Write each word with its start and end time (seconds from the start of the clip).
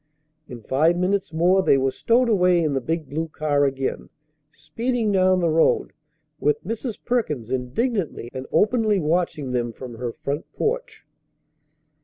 In 0.49 0.63
five 0.63 0.97
minutes 0.97 1.31
more 1.31 1.61
they 1.61 1.77
were 1.77 1.91
stowed 1.91 2.27
away 2.27 2.63
in 2.63 2.73
the 2.73 2.81
big 2.81 3.07
blue 3.07 3.27
car 3.27 3.65
again, 3.65 4.09
speeding 4.51 5.11
down 5.11 5.41
the 5.41 5.49
road, 5.51 5.93
with 6.39 6.63
Mrs. 6.65 6.97
Perkins 7.05 7.51
indignantly 7.51 8.27
and 8.33 8.47
openly 8.51 8.97
watching 8.99 9.51
them 9.51 9.71
from 9.71 9.97
her 9.99 10.11
front 10.11 10.51
porch. 10.53 11.05